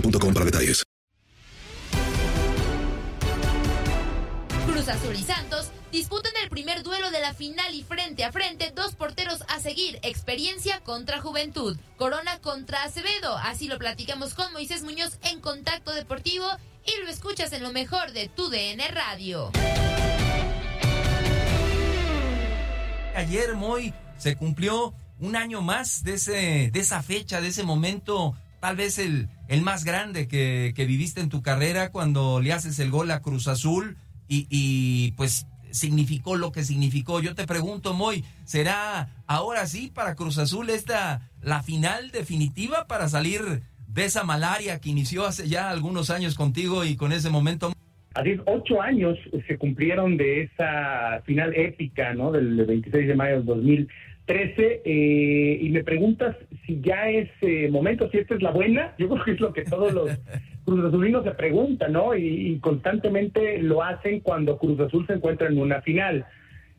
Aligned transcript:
boostmobile.com 0.00 0.34
para 0.34 0.44
detalles. 0.44 0.82
Cruz 4.66 4.88
Azul 4.88 5.14
y 5.14 5.22
Santos 5.22 5.70
disputan 5.90 6.32
el 6.42 6.50
primer 6.50 6.82
duelo 6.82 7.10
de 7.10 7.20
la 7.20 7.32
final 7.32 7.74
y 7.74 7.82
frente 7.82 8.24
a 8.24 8.32
frente, 8.32 8.72
dos 8.74 8.94
porteros 8.94 9.42
a 9.48 9.60
seguir, 9.60 9.98
experiencia 10.02 10.80
contra 10.80 11.20
juventud, 11.20 11.78
Corona 11.96 12.38
contra 12.40 12.82
Acevedo, 12.84 13.36
así 13.38 13.68
lo 13.68 13.78
platicamos 13.78 14.34
con 14.34 14.52
Moisés 14.52 14.82
Muñoz 14.82 15.18
en 15.22 15.40
Contacto 15.40 15.92
Deportivo 15.92 16.46
y 16.84 17.02
lo 17.02 17.10
escuchas 17.10 17.52
en 17.52 17.62
lo 17.62 17.72
mejor 17.72 18.12
de 18.12 18.28
tu 18.28 18.48
DN 18.48 18.86
Radio. 18.88 19.50
Ayer, 23.14 23.54
Moy, 23.54 23.94
se 24.18 24.36
cumplió 24.36 24.92
un 25.18 25.36
año 25.36 25.62
más 25.62 26.04
de, 26.04 26.14
ese, 26.14 26.70
de 26.70 26.80
esa 26.80 27.02
fecha, 27.02 27.40
de 27.40 27.48
ese 27.48 27.62
momento, 27.62 28.36
tal 28.60 28.76
vez 28.76 28.98
el, 28.98 29.28
el 29.48 29.62
más 29.62 29.84
grande 29.84 30.28
que, 30.28 30.72
que 30.74 30.86
viviste 30.86 31.20
en 31.20 31.28
tu 31.28 31.42
carrera 31.42 31.90
cuando 31.90 32.40
le 32.40 32.52
haces 32.52 32.78
el 32.78 32.90
gol 32.90 33.10
a 33.10 33.20
Cruz 33.20 33.48
Azul 33.48 33.96
y, 34.28 34.46
y 34.50 35.12
pues 35.12 35.46
significó 35.70 36.36
lo 36.36 36.52
que 36.52 36.62
significó. 36.62 37.20
Yo 37.20 37.34
te 37.34 37.46
pregunto, 37.46 37.94
Moy, 37.94 38.24
¿será 38.44 39.08
ahora 39.26 39.66
sí 39.66 39.90
para 39.94 40.14
Cruz 40.14 40.38
Azul 40.38 40.70
esta 40.70 41.30
la 41.42 41.62
final 41.62 42.10
definitiva 42.10 42.86
para 42.86 43.08
salir 43.08 43.42
de 43.86 44.04
esa 44.04 44.24
malaria 44.24 44.80
que 44.80 44.90
inició 44.90 45.26
hace 45.26 45.48
ya 45.48 45.70
algunos 45.70 46.10
años 46.10 46.34
contigo 46.34 46.84
y 46.84 46.96
con 46.96 47.12
ese 47.12 47.30
momento? 47.30 47.72
Así 48.14 48.34
ocho 48.46 48.80
años 48.80 49.18
se 49.46 49.58
cumplieron 49.58 50.16
de 50.16 50.44
esa 50.44 51.20
final 51.26 51.54
épica, 51.54 52.14
¿no? 52.14 52.32
Del 52.32 52.64
26 52.64 53.08
de 53.08 53.14
mayo 53.14 53.42
del 53.42 53.88
2013. 54.26 54.82
Eh, 54.84 55.58
y 55.62 55.68
me 55.70 55.84
preguntas 55.84 56.36
si 56.66 56.80
ya 56.80 57.08
es 57.08 57.28
eh, 57.40 57.68
momento, 57.70 58.10
si 58.10 58.18
esta 58.18 58.34
es 58.34 58.42
la 58.42 58.50
buena. 58.50 58.94
Yo 58.98 59.08
creo 59.08 59.24
que 59.24 59.30
es 59.32 59.40
lo 59.40 59.52
que 59.52 59.64
todos 59.64 59.92
los 59.92 60.10
Cruz 60.64 60.84
Azulinos 60.84 61.24
se 61.24 61.30
preguntan, 61.32 61.92
¿no? 61.92 62.14
Y, 62.16 62.52
y 62.52 62.58
constantemente 62.58 63.58
lo 63.62 63.82
hacen 63.82 64.20
cuando 64.20 64.58
Cruz 64.58 64.80
Azul 64.80 65.06
se 65.06 65.14
encuentra 65.14 65.48
en 65.48 65.58
una 65.58 65.80
final. 65.82 66.26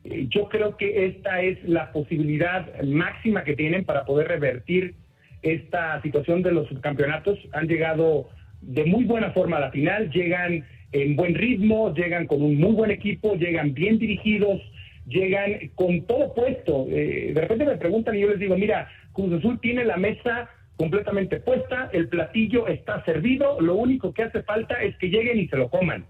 Eh, 0.04 0.26
yo 0.28 0.48
creo 0.48 0.76
que 0.76 1.06
esta 1.06 1.42
es 1.42 1.62
la 1.64 1.92
posibilidad 1.92 2.66
máxima 2.82 3.44
que 3.44 3.56
tienen 3.56 3.84
para 3.84 4.04
poder 4.04 4.28
revertir 4.28 4.94
esta 5.42 6.00
situación 6.02 6.42
de 6.42 6.52
los 6.52 6.68
subcampeonatos. 6.68 7.38
Han 7.52 7.68
llegado 7.68 8.28
de 8.60 8.84
muy 8.84 9.04
buena 9.04 9.30
forma 9.32 9.56
a 9.58 9.60
la 9.60 9.70
final, 9.70 10.10
llegan 10.10 10.64
en 10.92 11.16
buen 11.16 11.34
ritmo, 11.34 11.94
llegan 11.94 12.26
con 12.26 12.42
un 12.42 12.56
muy 12.56 12.72
buen 12.72 12.90
equipo, 12.90 13.34
llegan 13.34 13.74
bien 13.74 13.98
dirigidos, 13.98 14.60
llegan 15.08 15.70
con 15.74 16.06
todo 16.06 16.34
puesto. 16.34 16.86
Eh, 16.88 17.32
de 17.34 17.40
repente 17.40 17.64
me 17.64 17.76
preguntan 17.76 18.16
y 18.16 18.20
yo 18.20 18.28
les 18.28 18.38
digo, 18.38 18.56
mira, 18.56 18.88
Cruz 19.12 19.32
Azul 19.32 19.58
tiene 19.60 19.84
la 19.84 19.96
mesa 19.96 20.50
completamente 20.76 21.40
puesta, 21.40 21.90
el 21.92 22.08
platillo 22.08 22.68
está 22.68 23.04
servido, 23.04 23.60
lo 23.60 23.74
único 23.74 24.14
que 24.14 24.22
hace 24.22 24.42
falta 24.44 24.74
es 24.80 24.96
que 24.98 25.08
lleguen 25.08 25.38
y 25.38 25.48
se 25.48 25.56
lo 25.56 25.68
coman. 25.70 26.06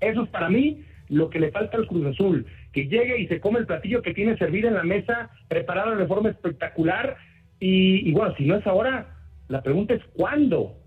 Eso 0.00 0.22
es 0.24 0.30
para 0.30 0.48
mí 0.48 0.84
lo 1.08 1.28
que 1.28 1.38
le 1.38 1.50
falta 1.50 1.76
al 1.76 1.86
Cruz 1.86 2.06
Azul, 2.06 2.46
que 2.72 2.86
llegue 2.86 3.18
y 3.18 3.26
se 3.26 3.40
come 3.40 3.58
el 3.58 3.66
platillo 3.66 4.00
que 4.00 4.14
tiene 4.14 4.38
servido 4.38 4.68
en 4.68 4.74
la 4.74 4.84
mesa, 4.84 5.30
preparado 5.48 5.96
de 5.96 6.06
forma 6.06 6.30
espectacular. 6.30 7.16
Y, 7.60 8.08
y 8.08 8.12
bueno, 8.12 8.34
si 8.36 8.46
no 8.46 8.56
es 8.56 8.66
ahora, 8.66 9.16
la 9.48 9.62
pregunta 9.62 9.94
es 9.94 10.02
cuándo. 10.14 10.78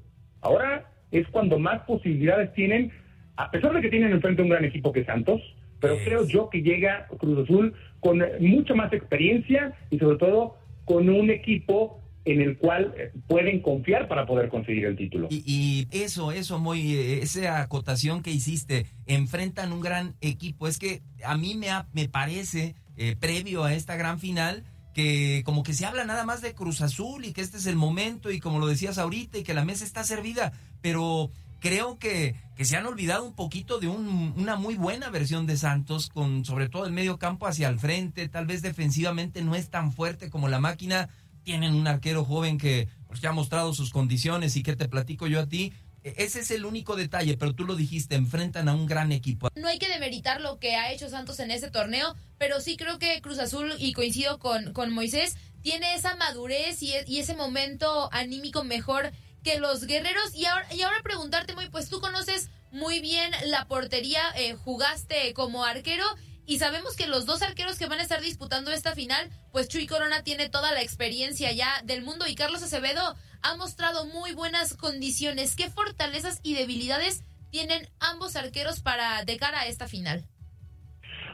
Ahora 0.41 0.89
es 1.11 1.27
cuando 1.27 1.59
más 1.59 1.81
posibilidades 1.81 2.51
tienen 2.53 2.91
a 3.39 3.49
pesar 3.51 3.73
de 3.73 3.79
que 3.79 3.89
tienen 3.89 4.11
enfrente 4.11 4.41
un 4.41 4.49
gran 4.49 4.65
equipo 4.65 4.91
que 4.91 5.05
Santos, 5.05 5.41
pero 5.79 5.97
creo 6.03 6.27
yo 6.27 6.49
que 6.49 6.61
llega 6.61 7.07
Cruz 7.19 7.43
Azul 7.45 7.73
con 7.99 8.21
mucha 8.39 8.73
más 8.75 8.91
experiencia 8.93 9.73
y 9.89 9.97
sobre 9.99 10.17
todo 10.17 10.57
con 10.85 11.09
un 11.09 11.29
equipo 11.29 12.01
en 12.25 12.41
el 12.41 12.57
cual 12.57 12.93
eh, 12.97 13.11
pueden 13.27 13.61
confiar 13.61 14.07
para 14.07 14.25
poder 14.25 14.49
conseguir 14.49 14.85
el 14.85 14.95
título. 14.95 15.27
Y, 15.31 15.43
y 15.45 15.87
eso, 15.91 16.31
eso, 16.31 16.59
muy, 16.59 16.93
eh, 16.93 17.19
esa 17.23 17.61
acotación 17.61 18.21
que 18.21 18.31
hiciste, 18.31 18.85
enfrentan 19.07 19.71
un 19.73 19.81
gran 19.81 20.15
equipo. 20.21 20.67
Es 20.67 20.77
que 20.79 21.01
a 21.23 21.37
mí 21.37 21.55
me, 21.55 21.69
ha- 21.69 21.87
me 21.93 22.07
parece, 22.07 22.75
eh, 22.97 23.15
previo 23.19 23.63
a 23.63 23.73
esta 23.73 23.95
gran 23.95 24.19
final, 24.19 24.63
que 24.93 25.43
como 25.45 25.63
que 25.63 25.73
se 25.73 25.85
habla 25.85 26.03
nada 26.03 26.25
más 26.25 26.41
de 26.41 26.53
Cruz 26.53 26.81
Azul 26.81 27.23
y 27.25 27.31
que 27.31 27.41
este 27.41 27.57
es 27.57 27.65
el 27.67 27.75
momento 27.77 28.31
y 28.31 28.39
como 28.39 28.59
lo 28.59 28.67
decías 28.67 28.97
ahorita 28.97 29.37
y 29.37 29.43
que 29.43 29.53
la 29.53 29.63
mesa 29.65 29.85
está 29.85 30.03
servida, 30.03 30.51
pero 30.81 31.31
creo 31.59 31.97
que, 31.99 32.35
que 32.55 32.65
se 32.65 32.75
han 32.77 32.85
olvidado 32.85 33.23
un 33.23 33.33
poquito 33.33 33.79
de 33.79 33.87
un- 33.87 34.33
una 34.37 34.55
muy 34.55 34.75
buena 34.75 35.09
versión 35.09 35.45
de 35.45 35.57
Santos, 35.57 36.09
con 36.09 36.45
sobre 36.45 36.69
todo 36.69 36.85
el 36.85 36.91
medio 36.91 37.17
campo 37.19 37.47
hacia 37.47 37.67
el 37.69 37.79
frente, 37.79 38.27
tal 38.29 38.45
vez 38.45 38.61
defensivamente 38.61 39.41
no 39.41 39.55
es 39.55 39.69
tan 39.69 39.91
fuerte 39.93 40.29
como 40.29 40.47
la 40.47 40.59
máquina, 40.59 41.09
tienen 41.43 41.73
un 41.73 41.87
arquero 41.87 42.25
joven 42.25 42.57
que 42.57 42.87
pues, 43.07 43.21
ya 43.21 43.29
ha 43.29 43.33
mostrado 43.33 43.73
sus 43.73 43.91
condiciones 43.91 44.55
y 44.55 44.63
que 44.63 44.75
te 44.75 44.87
platico 44.87 45.27
yo 45.27 45.39
a 45.39 45.47
ti, 45.47 45.73
E- 46.01 46.13
ese 46.23 46.39
es 46.39 46.51
el 46.51 46.63
único 46.63 46.95
detalle, 46.95 47.35
pero 47.35 47.53
tú 47.53 47.65
lo 47.65 47.75
dijiste, 47.75 48.15
enfrentan 48.15 48.69
a 48.69 48.73
un 48.73 48.85
gran 48.85 49.11
equipo. 49.11 49.49
No 49.55 49.67
hay 49.67 49.79
que 49.79 49.89
demeritar 49.89 50.39
lo 50.39 50.57
que 50.57 50.75
ha 50.77 50.93
hecho 50.93 51.09
Santos 51.09 51.41
en 51.41 51.51
ese 51.51 51.69
torneo, 51.71 52.15
pero 52.37 52.61
sí 52.61 52.77
creo 52.77 52.99
que 52.99 53.19
Cruz 53.21 53.37
Azul, 53.37 53.73
y 53.79 53.91
coincido 53.91 54.39
con, 54.39 54.71
con 54.71 54.93
Moisés, 54.93 55.35
tiene 55.61 55.95
esa 55.95 56.15
madurez 56.15 56.81
y, 56.83 56.93
e- 56.93 57.03
y 57.05 57.19
ese 57.19 57.35
momento 57.35 58.07
anímico 58.13 58.63
mejor 58.63 59.11
que 59.43 59.59
los 59.59 59.85
guerreros. 59.85 60.35
Y 60.35 60.45
ahora, 60.45 60.67
y 60.73 60.81
ahora 60.81 60.97
preguntarte, 61.03 61.55
muy, 61.55 61.69
pues 61.69 61.89
tú 61.89 61.99
conoces 61.99 62.49
muy 62.71 62.99
bien 62.99 63.31
la 63.47 63.65
portería, 63.65 64.21
eh, 64.37 64.53
jugaste 64.53 65.33
como 65.33 65.63
arquero. 65.63 66.05
Y 66.45 66.57
sabemos 66.57 66.95
que 66.95 67.05
los 67.05 67.27
dos 67.27 67.43
arqueros 67.43 67.77
que 67.77 67.85
van 67.85 67.99
a 67.99 68.03
estar 68.03 68.21
disputando 68.21 68.71
esta 68.71 68.95
final, 68.95 69.29
pues 69.51 69.69
Chuy 69.69 69.85
Corona 69.85 70.23
tiene 70.23 70.49
toda 70.49 70.71
la 70.71 70.81
experiencia 70.81 71.51
ya 71.51 71.69
del 71.83 72.01
mundo 72.01 72.25
y 72.27 72.33
Carlos 72.33 72.63
Acevedo 72.63 73.15
ha 73.43 73.55
mostrado 73.55 74.05
muy 74.07 74.33
buenas 74.33 74.75
condiciones. 74.75 75.55
¿Qué 75.55 75.69
fortalezas 75.69 76.39
y 76.41 76.55
debilidades 76.55 77.23
tienen 77.51 77.87
ambos 77.99 78.35
arqueros 78.35 78.81
para 78.81 79.23
de 79.25 79.37
cara 79.37 79.61
a 79.61 79.67
esta 79.67 79.87
final? 79.87 80.25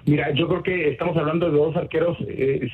Mira, 0.06 0.34
yo 0.36 0.48
creo 0.48 0.64
que 0.64 0.90
estamos 0.90 1.18
hablando 1.18 1.50
de 1.50 1.58
dos 1.58 1.76
arqueros 1.76 2.18
eh, 2.28 2.70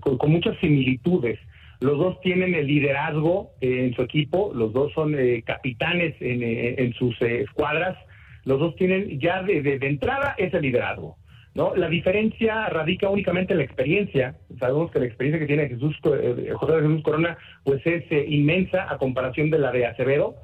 con, 0.00 0.18
con, 0.18 0.30
muchas 0.30 0.58
similitudes. 0.60 1.38
Los 1.84 1.98
dos 1.98 2.18
tienen 2.22 2.54
el 2.54 2.66
liderazgo 2.66 3.50
eh, 3.60 3.84
en 3.84 3.94
su 3.94 4.00
equipo, 4.00 4.52
los 4.54 4.72
dos 4.72 4.90
son 4.94 5.14
eh, 5.18 5.42
capitanes 5.44 6.14
en, 6.18 6.42
eh, 6.42 6.76
en 6.78 6.94
sus 6.94 7.20
escuadras, 7.20 7.98
los 8.44 8.58
dos 8.58 8.74
tienen 8.76 9.20
ya 9.20 9.42
de, 9.42 9.60
de, 9.60 9.78
de, 9.78 9.86
entrada 9.86 10.34
ese 10.38 10.62
liderazgo. 10.62 11.18
¿no? 11.54 11.76
La 11.76 11.90
diferencia 11.90 12.70
radica 12.70 13.10
únicamente 13.10 13.52
en 13.52 13.58
la 13.58 13.64
experiencia. 13.64 14.34
Sabemos 14.58 14.90
que 14.92 15.00
la 15.00 15.04
experiencia 15.04 15.38
que 15.38 15.46
tiene 15.46 15.68
Jesús, 15.68 15.94
José 16.02 16.80
Jesús 16.80 17.02
Corona 17.02 17.36
pues 17.64 17.86
es 17.86 18.04
inmensa 18.28 18.90
a 18.90 18.96
comparación 18.96 19.50
de 19.50 19.58
la 19.58 19.70
de 19.70 19.84
Acevedo. 19.84 20.36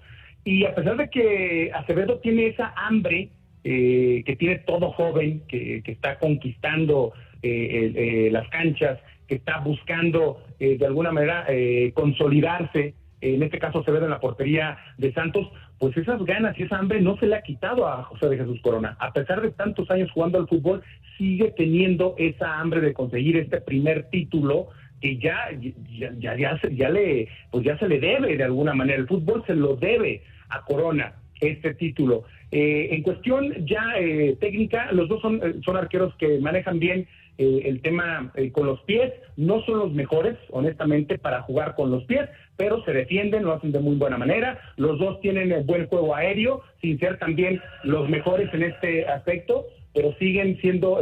Y 0.45 0.67
a 0.67 0.75
pesar 0.75 0.99
de 0.99 1.09
que 1.09 1.71
Acevedo 1.73 2.19
tiene 2.19 2.49
esa 2.49 2.75
hambre 2.77 3.31
eh, 3.65 4.23
que 4.27 4.37
tiene 4.37 4.59
todo 4.59 4.93
joven, 4.93 5.43
que, 5.49 5.83
que 5.83 5.93
está 5.93 6.19
conquistando 6.19 7.15
eh, 7.43 7.93
eh, 7.97 8.29
las 8.31 8.47
canchas, 8.51 8.99
que 9.31 9.37
está 9.37 9.61
buscando 9.61 10.43
de 10.59 10.85
alguna 10.85 11.13
manera 11.13 11.47
consolidarse, 11.95 12.95
en 13.21 13.43
este 13.45 13.61
caso 13.61 13.85
se 13.85 13.93
ve 13.93 13.99
en 13.99 14.11
la 14.11 14.19
portería 14.19 14.77
de 14.99 15.13
Santos, 15.13 15.49
pues 15.79 15.97
esas 15.97 16.23
ganas 16.25 16.59
y 16.59 16.65
esa 16.65 16.79
hambre 16.79 17.01
no 17.01 17.17
se 17.17 17.27
le 17.27 17.37
ha 17.37 17.43
quitado 17.43 17.87
a 17.87 18.03
José 18.05 18.29
de 18.29 18.39
Jesús 18.39 18.61
Corona. 18.61 18.97
A 18.99 19.13
pesar 19.13 19.41
de 19.41 19.51
tantos 19.51 19.91
años 19.91 20.11
jugando 20.11 20.39
al 20.39 20.49
fútbol, 20.49 20.83
sigue 21.17 21.53
teniendo 21.57 22.15
esa 22.19 22.61
hambre 22.61 22.81
de 22.81 22.93
conseguir 22.93 23.37
este 23.37 23.61
primer 23.61 24.11
título 24.11 24.69
que 25.01 25.17
ya 25.17 25.51
ya, 25.99 26.13
ya, 26.19 26.37
ya, 26.37 26.61
ya, 26.71 26.89
le 26.91 27.29
pues 27.51 27.65
ya 27.65 27.79
se 27.79 27.89
le 27.89 28.01
debe 28.01 28.37
de 28.37 28.45
alguna 28.45 28.75
manera 28.75 28.99
el 28.99 29.07
fútbol 29.07 29.43
se 29.47 29.55
lo 29.55 29.77
debe 29.77 30.23
a 30.51 30.63
Corona 30.63 31.15
este 31.41 31.73
título 31.75 32.25
eh, 32.51 32.89
en 32.91 33.03
cuestión 33.03 33.65
ya 33.65 33.95
eh, 33.99 34.37
técnica 34.41 34.93
los 34.93 35.09
dos 35.09 35.23
son 35.23 35.63
son 35.63 35.77
arqueros 35.79 36.15
que 36.17 36.39
manejan 36.39 36.79
bien 36.79 37.07
eh, 37.41 37.63
el 37.65 37.81
tema 37.81 38.33
con 38.53 38.67
los 38.67 38.81
pies 38.83 39.13
no 39.37 39.63
son 39.65 39.79
los 39.79 39.93
mejores 39.93 40.37
honestamente 40.51 41.19
para 41.19 41.43
jugar 41.43 41.75
con 41.75 41.91
los 41.91 42.05
pies 42.05 42.29
pero 42.57 42.85
se 42.85 42.93
defienden 42.93 43.45
lo 43.45 43.55
hacen 43.55 43.73
de 43.73 43.79
muy 43.79 43.97
buena 43.97 44.19
manera. 44.19 44.61
Los 44.77 44.99
dos 44.99 45.19
tienen 45.21 45.65
buen 45.65 45.87
juego 45.87 46.15
aéreo 46.15 46.63
sin 46.83 46.99
ser 46.99 47.19
también 47.19 47.61
los 47.85 48.09
mejores 48.11 48.53
en 48.53 48.65
este 48.65 49.07
aspecto 49.09 49.65
pero 49.95 50.15
siguen 50.19 50.59
siendo 50.61 51.01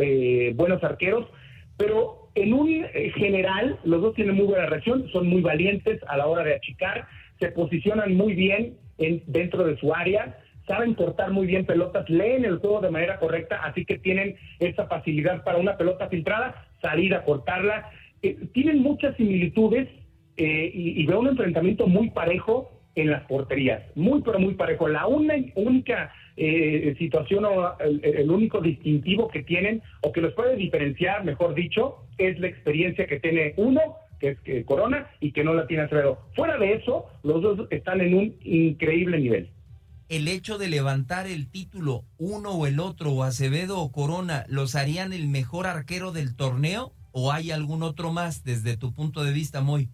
buenos 0.54 0.82
arqueros. 0.84 1.26
Pero 1.76 2.28
en 2.36 2.52
un 2.52 2.84
general, 3.16 3.78
los 3.84 4.00
dos 4.00 4.14
tienen 4.14 4.36
muy 4.36 4.46
buena 4.46 4.66
reacción, 4.66 5.08
son 5.12 5.26
muy 5.26 5.42
valientes 5.42 6.00
a 6.06 6.16
la 6.16 6.26
hora 6.28 6.44
de 6.44 6.54
achicar, 6.54 7.06
se 7.40 7.50
posicionan 7.50 8.14
muy 8.14 8.34
bien 8.34 8.76
en, 8.98 9.22
dentro 9.26 9.64
de 9.64 9.76
su 9.78 9.94
área, 9.94 10.38
saben 10.68 10.94
cortar 10.94 11.32
muy 11.32 11.46
bien 11.46 11.64
pelotas, 11.64 12.08
leen 12.08 12.44
el 12.44 12.58
juego 12.58 12.80
de 12.80 12.90
manera 12.90 13.18
correcta, 13.18 13.60
así 13.64 13.84
que 13.84 13.98
tienen 13.98 14.36
esa 14.60 14.86
facilidad 14.86 15.42
para 15.42 15.58
una 15.58 15.76
pelota 15.76 16.08
filtrada, 16.08 16.68
salir 16.80 17.14
a 17.14 17.24
cortarla. 17.24 17.90
Eh, 18.22 18.36
tienen 18.52 18.80
muchas 18.80 19.16
similitudes 19.16 19.88
eh, 20.36 20.70
y, 20.72 21.00
y 21.02 21.06
veo 21.06 21.20
un 21.20 21.28
enfrentamiento 21.28 21.86
muy 21.88 22.10
parejo 22.10 22.70
en 22.94 23.10
las 23.10 23.24
porterías, 23.24 23.82
muy 23.96 24.22
pero 24.22 24.38
muy 24.38 24.54
parejo. 24.54 24.88
La 24.88 25.06
única 25.06 26.12
eh, 26.36 26.94
situación 26.98 27.44
o 27.44 27.78
el, 27.80 28.00
el, 28.04 28.30
único 28.30 28.60
distintivo 28.60 29.28
que 29.28 29.42
tienen 29.42 29.82
o 30.02 30.12
que 30.12 30.20
los 30.20 30.34
puede 30.34 30.56
diferenciar, 30.56 31.24
mejor 31.24 31.54
dicho, 31.54 31.96
es 32.18 32.38
la 32.40 32.48
experiencia 32.48 33.06
que 33.06 33.20
tiene 33.20 33.54
uno, 33.56 33.80
que 34.20 34.36
es 34.44 34.64
Corona, 34.64 35.08
y 35.20 35.32
que 35.32 35.44
no 35.44 35.54
la 35.54 35.66
tiene 35.66 35.84
Acevedo. 35.84 36.18
Fuera 36.34 36.58
de 36.58 36.74
eso, 36.74 37.06
los 37.22 37.40
dos 37.40 37.66
están 37.70 38.00
en 38.00 38.14
un 38.14 38.34
increíble 38.42 39.18
nivel. 39.18 39.48
El 40.08 40.26
hecho 40.26 40.56
de 40.56 40.68
levantar 40.68 41.26
el 41.26 41.50
título, 41.50 42.02
uno 42.16 42.52
o 42.52 42.66
el 42.66 42.80
otro, 42.80 43.10
o 43.12 43.24
Acevedo 43.24 43.78
o 43.78 43.92
Corona, 43.92 44.46
¿los 44.48 44.74
harían 44.74 45.12
el 45.12 45.28
mejor 45.28 45.66
arquero 45.66 46.12
del 46.12 46.34
torneo? 46.34 46.92
¿O 47.12 47.30
hay 47.30 47.50
algún 47.50 47.82
otro 47.82 48.10
más 48.10 48.42
desde 48.42 48.78
tu 48.78 48.94
punto 48.94 49.22
de 49.22 49.32
vista, 49.32 49.60
Moy? 49.60 49.90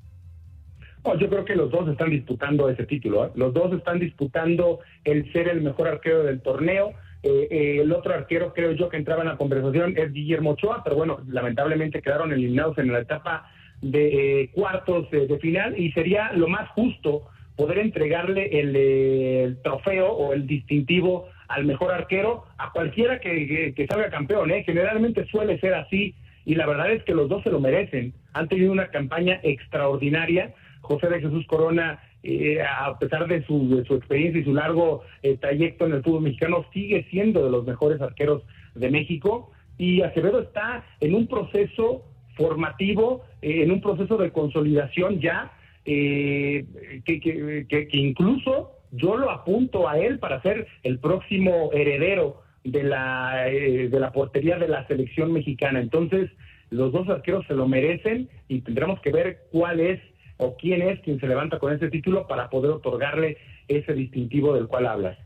Yo 1.19 1.29
creo 1.29 1.45
que 1.45 1.57
los 1.57 1.69
dos 1.69 1.89
están 1.89 2.11
disputando 2.11 2.69
ese 2.69 2.87
título. 2.87 3.27
¿eh? 3.27 3.31
Los 3.35 3.53
dos 3.53 3.73
están 3.73 3.99
disputando 3.99 4.79
el 5.03 5.33
ser 5.33 5.49
el 5.49 5.63
mejor 5.63 5.89
arquero 5.89 6.23
del 6.23 6.41
torneo. 6.43 6.93
Eh, 7.25 7.49
eh, 7.51 7.81
el 7.81 7.91
otro 7.93 8.15
arquero, 8.15 8.55
creo 8.55 8.71
yo, 8.71 8.89
que 8.89 8.97
entraba 8.97 9.23
en 9.23 9.29
la 9.29 9.37
conversación 9.37 9.99
es 9.99 10.13
Guillermo 10.13 10.51
Ochoa, 10.51 10.85
pero 10.85 10.95
bueno, 10.95 11.23
lamentablemente 11.27 12.03
quedaron 12.03 12.33
eliminados 12.33 12.79
en 12.79 12.93
la 12.93 13.01
etapa 13.01 13.51
de 13.83 14.43
eh, 14.43 14.51
cuartos 14.53 15.11
de 15.11 15.39
final 15.41 15.77
y 15.79 15.91
sería 15.91 16.33
lo 16.33 16.47
más 16.47 16.69
justo 16.71 17.25
poder 17.57 17.79
entregarle 17.79 18.61
el, 18.61 18.77
el, 18.77 19.63
trofeo 19.63 20.13
o 20.13 20.33
el 20.33 20.47
distintivo 20.47 21.29
al 21.49 21.65
mejor 21.65 21.93
arquero 21.93 22.45
a 22.59 22.73
cualquiera 22.73 23.21
que, 23.21 23.47
que, 23.47 23.75
que 23.75 23.87
salga 23.87 24.11
campeón. 24.11 24.51
¿eh? 24.51 24.65
Generalmente 24.65 25.27
suele 25.27 25.59
ser 25.61 25.75
así 25.75 26.15
y 26.45 26.55
la 26.55 26.67
verdad 26.67 26.91
es 26.93 27.03
que 27.05 27.15
los 27.15 27.29
dos 27.29 27.43
se 27.43 27.51
lo 27.51 27.61
merecen. 27.61 28.13
Han 28.33 28.49
tenido 28.49 28.73
una 28.73 28.89
campaña 28.89 29.41
extraordinaria 29.43 30.55
José 30.85 31.09
de 31.09 31.21
Jesús 31.21 31.47
Corona, 31.47 31.99
eh, 32.23 32.63
a 32.63 32.99
pesar 32.99 33.27
de 33.27 33.45
su, 33.45 33.83
su, 33.87 33.95
experiencia 33.95 34.41
y 34.41 34.45
su 34.45 34.55
largo 34.55 35.03
eh, 35.23 35.37
trayecto 35.39 35.87
en 35.87 35.95
el 35.95 36.03
fútbol 36.03 36.23
mexicano, 36.23 36.65
sigue 36.73 37.07
siendo 37.11 37.45
de 37.45 37.51
los 37.51 37.65
mejores 37.67 38.01
arqueros 38.01 38.43
de 38.75 38.91
México. 38.91 39.51
Y 39.79 40.03
Acevedo 40.03 40.41
está 40.41 40.85
en 41.01 41.15
un 41.15 41.27
proceso 41.27 42.05
formativo, 42.37 43.25
eh, 43.43 43.63
en 43.63 43.73
un 43.73 43.81
proceso 43.81 44.17
de 44.17 44.31
consolidación 44.31 45.21
ya, 45.21 45.53
que, 45.85 46.67
que, 47.05 47.21
que, 47.21 47.67
que, 47.69 47.97
incluso 47.97 48.73
yo 48.91 49.17
lo 49.17 49.31
apunto 49.31 49.89
a 49.89 49.99
él 49.99 50.19
para 50.19 50.41
ser 50.43 50.67
el 50.83 50.99
próximo 50.99 51.71
heredero 51.73 52.43
de 52.65 52.83
la, 52.83 53.45
de 53.45 54.01
la 54.01 54.13
portería 54.13 54.59
de 54.59 54.69
la 54.69 54.87
selección 54.87 55.33
mexicana. 55.33 55.81
Entonces, 55.81 56.31
los 56.71 56.93
dos 56.93 57.09
arqueros 57.09 57.47
se 57.47 57.55
lo 57.55 57.69
merecen 57.69 58.29
y 58.49 58.63
tendremos 58.63 59.01
que 59.01 59.13
ver 59.13 59.43
cuál 59.51 59.81
es 59.81 60.01
o 60.37 60.57
quién 60.57 60.83
es 60.83 61.01
quien 61.01 61.21
se 61.21 61.27
levanta 61.27 61.59
con 61.59 61.73
ese 61.73 61.89
título 61.89 62.27
para 62.27 62.51
poder 62.51 62.73
otorgarle 62.73 63.37
ese 63.69 63.93
distintivo 63.93 64.55
del 64.55 64.67
cual 64.67 64.87
hablas. 64.87 65.19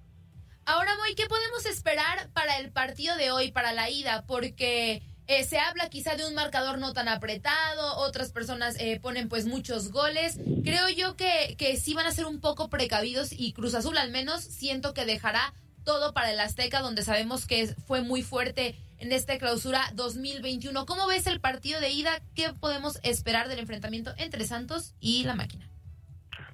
Ahora, 0.66 0.90
Moy, 0.98 1.14
¿qué 1.14 1.26
podemos 1.26 1.64
esperar 1.64 2.30
para 2.34 2.58
el 2.58 2.70
partido 2.70 3.16
de 3.16 3.30
hoy, 3.30 3.52
para 3.52 3.72
la 3.72 3.88
ida? 3.88 4.24
Porque 4.26 5.00
eh, 5.28 5.44
se 5.44 5.58
habla 5.58 5.90
quizá 5.90 6.16
de 6.16 6.26
un 6.26 6.34
marcador 6.34 6.78
no 6.78 6.94
tan 6.94 7.06
apretado, 7.06 7.98
otras 7.98 8.32
personas 8.32 8.80
eh, 8.80 8.98
ponen 9.00 9.28
pues 9.28 9.46
muchos 9.46 9.92
goles. 9.92 10.40
Creo 10.64 10.88
yo 10.88 11.16
que, 11.16 11.54
que 11.58 11.76
sí 11.76 11.92
van 11.92 12.06
a 12.06 12.10
ser 12.10 12.24
un 12.24 12.40
poco 12.40 12.70
precavidos 12.70 13.30
y 13.32 13.52
Cruz 13.52 13.74
Azul 13.74 13.98
al 13.98 14.10
menos 14.10 14.40
siento 14.42 14.94
que 14.94 15.04
dejará 15.04 15.52
todo 15.84 16.14
para 16.14 16.32
el 16.32 16.40
Azteca, 16.40 16.80
donde 16.80 17.02
sabemos 17.02 17.46
que 17.46 17.66
fue 17.86 18.00
muy 18.00 18.22
fuerte 18.22 18.74
en 18.98 19.12
esta 19.12 19.36
clausura 19.38 19.82
2021. 19.94 20.86
¿Cómo 20.86 21.06
ves 21.06 21.26
el 21.26 21.40
partido 21.40 21.78
de 21.80 21.90
ida? 21.90 22.10
¿Qué 22.34 22.44
podemos 22.58 22.98
esperar 23.04 23.48
del 23.48 23.58
enfrentamiento 23.58 24.12
entre 24.16 24.44
Santos 24.44 24.94
y 24.98 25.24
la 25.24 25.34
máquina? 25.34 25.68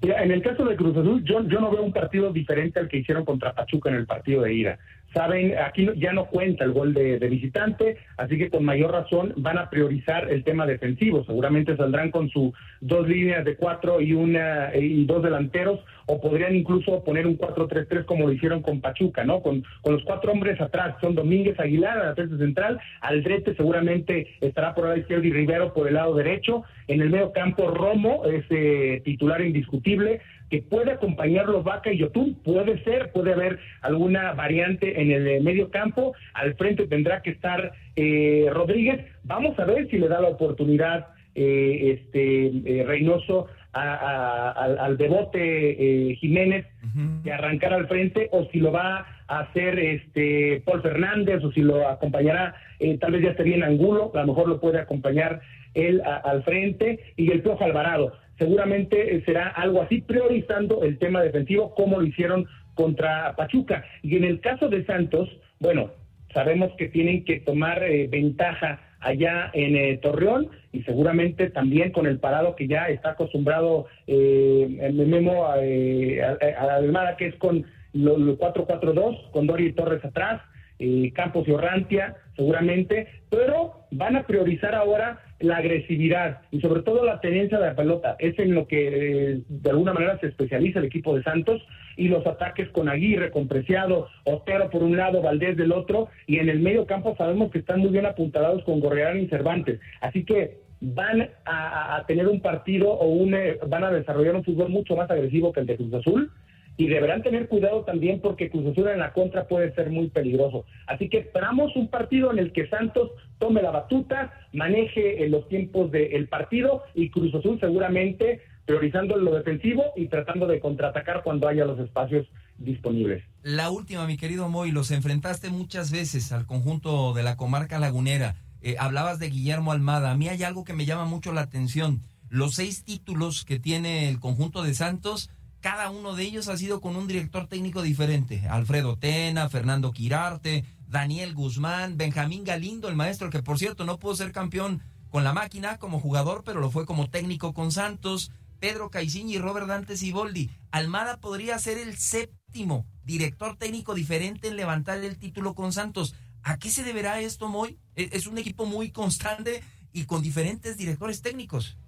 Mira, 0.03 0.23
en 0.23 0.33
el 0.33 0.43
caso 0.43 0.65
de 0.65 0.77
Cruz 0.77 0.97
Azul, 0.97 1.25
yo, 1.25 1.47
yo 1.49 1.61
no 1.61 1.71
veo 1.71 1.83
un 1.83 1.93
partido 1.93 2.33
diferente 2.33 2.79
al 2.79 2.89
que 2.89 2.99
hicieron 2.99 3.25
contra 3.25 3.55
Pachuca 3.55 3.89
en 3.89 3.97
el 3.97 4.07
partido 4.07 4.43
de 4.43 4.53
ida 4.53 4.79
saben, 5.15 5.55
aquí 5.59 5.89
ya 5.97 6.13
no 6.13 6.27
cuenta 6.27 6.65
el 6.65 6.73
gol 6.73 6.93
de, 6.93 7.19
visitante, 7.29 7.97
así 8.17 8.37
que 8.37 8.51
con 8.51 8.65
mayor 8.65 8.93
razón 8.93 9.33
van 9.37 9.59
a 9.59 9.71
priorizar 9.71 10.31
el 10.31 10.45
tema 10.45 10.67
defensivo. 10.67 11.25
Seguramente 11.25 11.77
saldrán 11.77 12.11
con 12.11 12.29
sus 12.29 12.53
dos 12.81 13.09
líneas 13.09 13.45
de 13.45 13.57
cuatro 13.57 14.01
y 14.01 14.13
una 14.13 14.75
y 14.75 15.05
dos 15.07 15.23
delanteros, 15.23 15.81
o 16.07 16.21
podrían 16.21 16.55
incluso 16.55 17.03
poner 17.03 17.27
un 17.27 17.39
4-3-3 17.39 18.05
como 18.05 18.27
lo 18.27 18.33
hicieron 18.33 18.61
con 18.61 18.81
Pachuca, 18.81 19.25
¿no? 19.25 19.41
Con, 19.41 19.65
con 19.81 19.95
los 19.95 20.05
cuatro 20.05 20.33
hombres 20.33 20.61
atrás, 20.61 20.97
son 21.01 21.15
Domínguez 21.15 21.59
Aguilar 21.59 21.97
la 21.97 22.09
defensa 22.11 22.37
central, 22.37 22.79
Aldrete 23.01 23.55
seguramente 23.55 24.27
estará 24.41 24.75
por 24.75 24.85
el 24.85 24.91
lado 24.91 25.01
izquierdo 25.01 25.25
y 25.25 25.33
Rivero 25.33 25.73
por 25.73 25.89
el 25.89 25.95
lado 25.95 26.15
derecho, 26.15 26.65
en 26.89 27.01
el 27.01 27.11
medio 27.11 27.33
campo 27.33 27.71
Romo 27.71 28.25
es 28.27 28.45
eh, 28.51 29.01
titular 29.05 29.41
indiscutible, 29.41 30.21
que 30.51 30.63
puede 30.63 30.93
acompañarlo 30.93 31.63
Vaca 31.63 31.93
y 31.93 31.99
Yotun, 31.99 32.35
puede 32.45 32.83
ser, 32.85 33.13
puede 33.13 33.33
haber 33.33 33.59
alguna 33.83 34.33
variante 34.35 35.01
en 35.01 35.11
el 35.11 35.43
medio 35.43 35.71
campo, 35.71 36.15
al 36.35 36.55
frente 36.55 36.87
tendrá 36.87 37.23
que 37.23 37.31
estar 37.31 37.73
eh, 37.97 38.49
Rodríguez, 38.53 39.05
vamos 39.25 39.59
a 39.59 39.65
ver 39.65 39.89
si 39.91 39.99
le 39.99 40.09
da 40.09 40.21
la 40.21 40.29
oportunidad 40.29 41.09
eh, 41.35 41.99
este 41.99 42.47
eh, 42.47 42.85
Reynoso 42.87 43.49
a, 43.73 43.95
a, 43.95 44.51
al, 44.53 44.79
al 44.79 44.97
devote 44.97 45.41
eh, 45.41 46.15
Jiménez 46.17 46.65
uh 46.83 46.87
-huh. 46.87 47.23
de 47.23 47.33
arrancar 47.33 47.73
al 47.73 47.89
frente 47.89 48.29
o 48.31 48.45
si 48.53 48.61
lo 48.61 48.71
va 48.71 49.07
a 49.27 49.41
hacer 49.41 49.79
este 49.79 50.63
Paul 50.65 50.83
Fernández 50.83 51.43
o 51.43 51.51
si 51.51 51.61
lo 51.61 51.89
acompañará 51.89 52.55
eh, 52.79 52.99
tal 52.99 53.13
vez 53.13 53.23
ya 53.23 53.31
esté 53.31 53.43
bien 53.43 53.63
Angulo, 53.63 54.11
a 54.15 54.21
lo 54.21 54.27
mejor 54.29 54.49
lo 54.49 54.61
puede 54.61 54.79
acompañar 54.79 55.41
él 55.75 56.03
a, 56.05 56.17
al 56.17 56.43
frente 56.45 57.01
y 57.17 57.31
el 57.31 57.43
Piojo 57.43 57.65
Alvarado 57.65 58.13
seguramente 58.39 59.23
será 59.25 59.49
algo 59.49 59.83
así, 59.83 60.01
priorizando 60.01 60.83
el 60.83 60.99
tema 60.99 61.23
defensivo 61.23 61.75
como 61.75 62.01
lo 62.01 62.07
hicieron 62.07 62.47
contra 62.75 63.35
Pachuca. 63.37 63.85
Y 64.03 64.17
en 64.17 64.25
el 64.25 64.41
caso 64.41 64.69
de 64.69 64.85
Santos, 64.85 65.29
bueno, 65.61 65.91
sabemos 66.33 66.73
que 66.77 66.89
tienen 66.89 67.25
que 67.25 67.41
tomar 67.41 67.83
eh, 67.85 68.09
ventaja 68.09 68.81
allá 69.05 69.51
en 69.53 69.77
eh, 69.77 69.99
Torreón 69.99 70.49
y 70.73 70.83
seguramente 70.83 71.51
también 71.51 71.93
con 71.93 72.07
el 72.07 72.19
parado 72.19 72.57
que 72.57 72.67
ya 72.67 72.89
está 72.89 73.11
acostumbrado 73.11 73.87
eh, 74.07 74.79
el 74.81 74.95
Memo 74.95 75.47
eh, 75.59 76.23
a, 76.23 76.77
Almada, 76.77 77.17
que 77.17 77.27
es 77.27 77.35
con 77.37 77.65
el 77.93 78.39
4-4-2, 78.39 79.31
con 79.31 79.47
Dori 79.47 79.73
Torres 79.73 80.05
atrás, 80.05 80.43
eh, 80.79 81.13
Campos 81.15 81.47
y 81.47 81.53
Orrantia, 81.53 82.17
seguramente, 82.37 83.07
pero 83.31 83.87
van 83.91 84.17
a 84.17 84.27
priorizar 84.27 84.75
ahora 84.75 85.21
la 85.41 85.59
agresividad 85.59 86.41
y 86.51 86.61
sobre 86.61 86.83
todo 86.83 87.05
la 87.05 87.21
tenencia 87.21 87.59
de 87.59 87.67
la 87.67 87.77
pelota. 87.77 88.17
Es 88.19 88.39
en 88.39 88.55
lo 88.55 88.67
que 88.67 89.33
eh, 89.33 89.43
de 89.49 89.71
alguna 89.71 89.93
manera 89.93 90.19
se 90.19 90.29
especializa 90.29 90.79
el 90.79 90.87
equipo 90.87 91.17
de 91.17 91.23
Santos 91.23 91.63
y 91.97 92.09
los 92.09 92.27
ataques 92.27 92.69
con 92.71 92.89
Aguirre, 92.89 93.31
con 93.31 93.47
Preciado, 93.47 94.09
Otero 94.25 94.71
por 94.71 94.83
un 94.83 94.97
lado, 94.97 95.23
Valdés 95.23 95.57
del 95.57 95.73
otro, 95.73 96.09
y 96.27 96.39
en 96.39 96.49
el 96.49 96.61
medio 96.61 96.87
campo 96.87 97.15
sabemos 97.17 97.51
que 97.51 97.59
están 97.59 97.81
muy 97.81 97.91
bien 97.91 98.07
apuntalados 98.07 98.65
con 98.65 98.81
Gorreán 98.81 99.21
y 99.21 99.29
Cervantes. 99.29 99.81
Así 100.01 100.25
que 100.25 100.65
van 100.81 101.31
a, 101.47 102.05
tener 102.07 102.29
un 102.29 102.41
partido 102.41 102.91
o 102.91 103.07
un, 103.07 103.35
eh, 103.35 103.59
van 103.69 103.85
a 103.85 103.91
desarrollar 103.91 104.35
un 104.35 104.45
fútbol 104.45 104.69
mucho 104.71 104.97
más 104.97 105.11
agresivo 105.11 105.53
que 105.53 105.61
el 105.61 105.67
de 105.67 105.77
Cruz 105.77 105.95
Azul 105.95 106.31
y 106.77 106.89
deberán 106.89 107.23
tener 107.23 107.49
cuidado 107.49 107.85
también 107.85 108.21
porque 108.21 108.51
Cruz 108.51 108.67
Azul 108.67 108.89
en 108.89 108.99
la 108.99 109.13
contra 109.13 109.47
puede 109.47 109.75
ser 109.75 109.91
muy 109.91 110.09
peligroso. 110.09 110.65
Así 110.87 111.09
que 111.09 111.19
esperamos 111.19 111.75
un 111.77 111.89
partido 111.89 112.33
en 112.33 112.39
el 112.39 112.53
que 112.53 112.69
Santos 112.69 113.11
tome 113.39 113.63
la 113.63 113.71
batuta, 113.71 114.33
maneje 114.53 115.25
en 115.25 115.31
los 115.31 115.49
tiempos 115.49 115.91
del 115.93 116.29
partido 116.29 116.83
y 116.95 117.11
Cruz 117.11 117.35
Azul 117.35 117.59
seguramente 117.61 118.41
priorizando 118.65 119.17
lo 119.17 119.35
defensivo 119.35 119.85
y 119.95 120.09
tratando 120.09 120.47
de 120.47 120.59
contraatacar 120.59 121.23
cuando 121.23 121.49
haya 121.49 121.65
los 121.65 121.79
espacios 121.79 122.27
disponibles. 122.59 123.23
La 123.43 123.71
última, 123.71 124.07
mi 124.07 124.17
querido 124.17 124.49
Moy, 124.49 124.73
los 124.73 124.91
enfrentaste 124.91 125.51
muchas 125.51 125.93
veces 125.93 126.33
al 126.33 126.47
conjunto 126.47 127.13
de 127.13 127.23
la 127.23 127.37
comarca 127.37 127.79
lagunera. 127.79 128.37
Eh, 128.63 128.77
hablabas 128.79 129.19
de 129.19 129.29
Guillermo 129.29 129.73
Almada. 129.73 130.11
A 130.11 130.17
mí 130.17 130.29
hay 130.29 130.43
algo 130.43 130.65
que 130.65 130.73
me 130.73 130.87
llama 130.87 131.05
mucho 131.05 131.33
la 131.33 131.43
atención. 131.43 132.01
Los 132.31 132.55
seis 132.55 132.85
títulos 132.85 133.45
que 133.45 133.59
tiene 133.59 134.09
el 134.09 134.19
conjunto 134.19 134.63
de 134.63 134.75
Santos 134.75 135.31
cada 135.65 135.89
uno 135.89 136.15
de 136.15 136.25
ellos 136.25 136.49
ha 136.49 136.59
sido 136.59 136.83
con 136.83 136.95
un 136.95 137.07
director 137.07 137.47
técnico 137.47 137.81
diferente. 137.81 138.47
Alfredo 138.51 138.99
Tena, 138.99 139.49
Fernando 139.49 139.93
Quirarte, 139.93 140.67
Daniel 140.87 141.33
Guzmán, 141.33 141.97
Benjamín 141.97 142.45
Galindo, 142.45 142.87
el 142.87 142.97
maestro 142.97 143.31
que 143.31 143.43
por 143.43 143.59
cierto 143.59 143.87
no 143.87 143.99
pudo 143.99 144.15
ser 144.15 144.31
campeón 144.31 144.83
con 145.09 145.25
la 145.25 145.33
máquina 145.33 145.79
como 145.79 146.01
jugador, 146.01 146.43
pero 146.45 146.61
lo 146.61 146.71
fue 146.71 146.85
como 146.85 147.09
técnico 147.09 147.55
con 147.55 147.73
Santos, 147.73 148.31
Pedro 148.61 148.91
Caiciñi 148.91 149.37
y 149.37 149.39
Robert 149.39 149.67
Dante 149.67 149.97
Siboldi. 149.97 150.51
Almada 150.71 151.19
podría 151.19 151.59
ser 151.59 151.79
el 151.79 151.97
séptimo 151.97 152.85
director 153.03 153.57
técnico 153.57 153.95
diferente 153.95 154.49
en 154.49 154.57
levantar 154.57 155.03
el 155.03 155.17
título 155.17 155.55
con 155.55 155.73
Santos. 155.73 156.15
¿A 156.43 156.59
qué 156.59 156.69
se 156.69 156.85
deberá 156.85 157.21
esto, 157.21 157.49
Moy? 157.49 157.79
E-, 157.97 158.11
es 158.13 158.27
un 158.27 158.37
equipo 158.37 158.67
muy 158.67 158.91
constante 158.91 159.63
y 159.95 160.05
con 160.05 160.21
diferentes 160.21 160.77
directores 160.77 161.23
técnicos. 161.23 161.79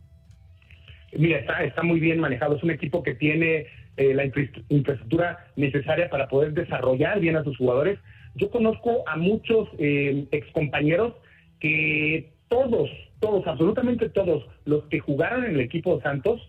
Mira, 1.18 1.38
está, 1.38 1.64
está 1.64 1.82
muy 1.82 2.00
bien 2.00 2.20
manejado. 2.20 2.56
Es 2.56 2.62
un 2.62 2.70
equipo 2.70 3.02
que 3.02 3.14
tiene 3.14 3.66
eh, 3.96 4.14
la 4.14 4.24
infraestructura 4.24 5.46
necesaria 5.56 6.10
para 6.10 6.28
poder 6.28 6.52
desarrollar 6.52 7.20
bien 7.20 7.36
a 7.36 7.44
sus 7.44 7.56
jugadores. 7.56 7.98
Yo 8.34 8.50
conozco 8.50 9.02
a 9.08 9.16
muchos 9.16 9.68
eh, 9.78 10.26
excompañeros 10.30 11.14
que 11.60 12.30
todos, 12.48 12.90
todos, 13.20 13.46
absolutamente 13.46 14.08
todos 14.08 14.44
los 14.64 14.84
que 14.84 15.00
jugaron 15.00 15.44
en 15.44 15.54
el 15.54 15.60
equipo 15.60 15.96
de 15.96 16.02
Santos 16.02 16.40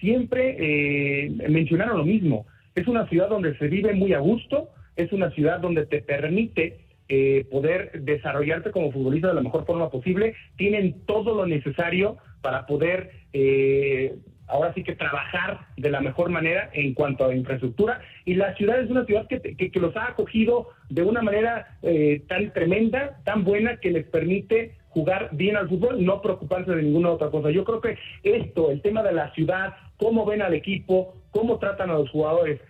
siempre 0.00 0.56
eh, 0.58 1.30
mencionaron 1.48 1.98
lo 1.98 2.04
mismo. 2.04 2.46
Es 2.74 2.88
una 2.88 3.06
ciudad 3.08 3.28
donde 3.28 3.56
se 3.58 3.68
vive 3.68 3.94
muy 3.94 4.12
a 4.14 4.18
gusto, 4.18 4.68
es 4.96 5.12
una 5.12 5.30
ciudad 5.30 5.60
donde 5.60 5.86
te 5.86 6.02
permite 6.02 6.78
eh, 7.08 7.46
poder 7.50 8.02
desarrollarte 8.02 8.70
como 8.70 8.90
futbolista 8.90 9.28
de 9.28 9.34
la 9.34 9.42
mejor 9.42 9.66
forma 9.66 9.90
posible. 9.90 10.34
Tienen 10.56 11.04
todo 11.06 11.34
lo 11.34 11.46
necesario 11.46 12.16
para 12.44 12.66
poder 12.66 13.10
eh, 13.32 14.14
ahora 14.48 14.74
sí 14.74 14.84
que 14.84 14.94
trabajar 14.94 15.60
de 15.78 15.90
la 15.90 16.02
mejor 16.02 16.28
manera 16.28 16.68
en 16.74 16.92
cuanto 16.92 17.24
a 17.24 17.34
infraestructura. 17.34 18.02
Y 18.26 18.34
la 18.34 18.54
ciudad 18.54 18.80
es 18.80 18.90
una 18.90 19.06
ciudad 19.06 19.26
que, 19.26 19.40
que, 19.40 19.80
los 19.80 19.96
ha 19.96 20.08
acogido 20.08 20.68
de 20.90 21.02
una 21.02 21.22
manera 21.22 21.78
eh, 21.82 22.22
tan 22.28 22.52
tremenda, 22.52 23.18
tan 23.24 23.44
buena, 23.44 23.78
que 23.78 23.90
les 23.90 24.04
permite 24.04 24.76
jugar 24.90 25.30
bien 25.32 25.56
al 25.56 25.70
fútbol, 25.70 26.04
no 26.04 26.20
preocuparse 26.20 26.70
de 26.70 26.82
ninguna 26.82 27.12
otra 27.12 27.30
cosa. 27.30 27.50
Yo 27.50 27.64
creo 27.64 27.80
que 27.80 27.96
esto, 28.22 28.70
el 28.70 28.82
tema 28.82 29.02
de 29.02 29.12
la 29.12 29.32
ciudad, 29.32 29.74
cómo 29.96 30.26
ven 30.26 30.42
al 30.42 30.52
equipo, 30.52 31.14
cómo 31.30 31.58
tratan 31.58 31.88
a 31.88 31.94
los 31.94 32.10
jugadores, 32.10 32.60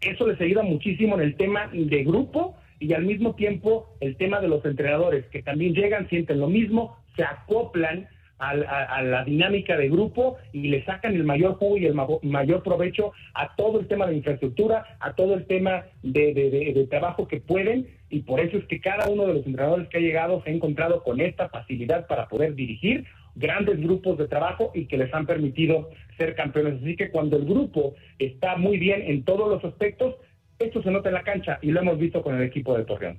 eso 0.00 0.26
les 0.26 0.40
ayuda 0.40 0.64
muchísimo 0.64 1.14
en 1.14 1.22
el 1.22 1.36
tema 1.36 1.70
de 1.72 2.04
grupo 2.04 2.56
y 2.80 2.92
al 2.92 3.04
mismo 3.04 3.34
tiempo 3.34 3.96
el 4.00 4.16
tema 4.16 4.40
de 4.40 4.48
los 4.48 4.64
entrenadores 4.64 5.24
que 5.26 5.42
también 5.42 5.74
llegan, 5.74 6.08
sienten 6.08 6.40
lo 6.40 6.48
mismo, 6.48 6.98
se 7.16 7.24
acoplan 7.24 8.08
a, 8.38 9.02
la 9.02 9.24
dinámica 9.24 9.76
de 9.76 9.88
grupo 9.88 10.36
y 10.52 10.68
le 10.68 10.84
sacan 10.84 11.14
el 11.14 11.24
mayor 11.24 11.54
jugo 11.54 11.76
y 11.76 11.86
el 11.86 11.94
mayor 11.94 12.62
provecho 12.62 13.12
a 13.34 13.54
todo 13.56 13.80
el 13.80 13.86
tema 13.86 14.06
de 14.06 14.16
infraestructura, 14.16 14.96
a 15.00 15.14
todo 15.14 15.34
el 15.34 15.46
tema 15.46 15.84
de, 16.02 16.34
de, 16.34 16.86
trabajo 16.88 17.26
que 17.26 17.40
pueden 17.40 17.88
y 18.10 18.20
por 18.20 18.40
eso 18.40 18.58
es 18.58 18.64
que 18.66 18.80
cada 18.80 19.08
uno 19.08 19.26
de 19.26 19.34
los 19.34 19.46
entrenadores 19.46 19.88
que 19.88 19.98
ha 19.98 20.00
llegado 20.00 20.42
se 20.42 20.50
ha 20.50 20.52
encontrado 20.52 21.02
con 21.02 21.20
esta 21.20 21.48
facilidad 21.48 22.06
para 22.06 22.28
poder 22.28 22.54
dirigir 22.54 23.04
grandes 23.34 23.80
grupos 23.80 24.18
de 24.18 24.28
trabajo 24.28 24.70
y 24.74 24.86
que 24.86 24.96
les 24.96 25.12
han 25.12 25.26
permitido 25.26 25.90
ser 26.16 26.34
campeones. 26.34 26.80
Así 26.82 26.96
que 26.96 27.10
cuando 27.10 27.36
el 27.36 27.44
grupo 27.44 27.94
está 28.18 28.56
muy 28.56 28.78
bien 28.78 29.02
en 29.02 29.24
todos 29.24 29.48
los 29.48 29.64
aspectos, 29.64 30.14
esto 30.58 30.82
se 30.82 30.90
nota 30.90 31.08
en 31.10 31.14
la 31.14 31.22
cancha 31.22 31.58
y 31.60 31.70
lo 31.70 31.80
hemos 31.80 31.98
visto 31.98 32.22
con 32.22 32.34
el 32.34 32.42
equipo 32.42 32.76
de 32.76 32.84
Torreón. 32.84 33.18